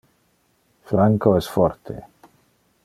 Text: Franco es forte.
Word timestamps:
Franco 0.93 1.35
es 1.43 1.51
forte. 1.59 2.01